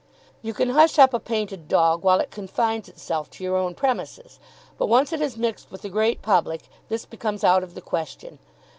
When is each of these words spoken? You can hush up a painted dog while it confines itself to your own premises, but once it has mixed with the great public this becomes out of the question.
You 0.41 0.55
can 0.55 0.69
hush 0.71 0.97
up 0.97 1.13
a 1.13 1.19
painted 1.19 1.67
dog 1.67 2.03
while 2.03 2.19
it 2.21 2.31
confines 2.31 2.89
itself 2.89 3.29
to 3.29 3.43
your 3.43 3.55
own 3.55 3.75
premises, 3.75 4.39
but 4.79 4.87
once 4.87 5.13
it 5.13 5.19
has 5.21 5.37
mixed 5.37 5.69
with 5.69 5.83
the 5.83 5.89
great 5.89 6.23
public 6.23 6.63
this 6.89 7.05
becomes 7.05 7.43
out 7.43 7.61
of 7.61 7.75
the 7.75 7.81
question. 7.81 8.39